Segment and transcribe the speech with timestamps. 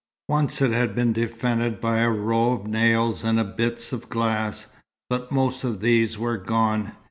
[0.27, 4.65] Once it had been defended by a row of nails and bits of glass,
[5.11, 6.93] but most of these were gone.